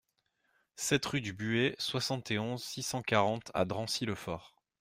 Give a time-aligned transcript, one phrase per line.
[0.77, 4.55] sept rue du Buet, soixante et onze, six cent quarante à Dracy-le-Fort